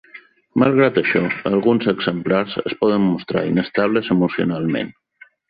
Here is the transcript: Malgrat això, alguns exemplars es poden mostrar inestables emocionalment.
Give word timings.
Malgrat 0.61 0.95
això, 1.01 1.21
alguns 1.49 1.85
exemplars 1.93 2.57
es 2.63 2.75
poden 2.81 3.05
mostrar 3.11 3.45
inestables 3.51 4.11
emocionalment. 4.19 4.93